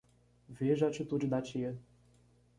[0.61, 1.77] Veja a atitude da tia